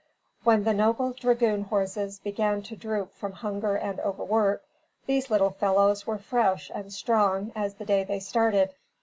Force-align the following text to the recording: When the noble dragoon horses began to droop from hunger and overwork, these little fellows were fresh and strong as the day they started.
When 0.43 0.63
the 0.63 0.73
noble 0.73 1.11
dragoon 1.13 1.65
horses 1.65 2.17
began 2.17 2.63
to 2.63 2.75
droop 2.75 3.13
from 3.13 3.33
hunger 3.33 3.75
and 3.75 3.99
overwork, 3.99 4.63
these 5.05 5.29
little 5.29 5.51
fellows 5.51 6.07
were 6.07 6.17
fresh 6.17 6.71
and 6.73 6.91
strong 6.91 7.51
as 7.55 7.75
the 7.75 7.85
day 7.85 8.03
they 8.03 8.19
started. 8.19 8.71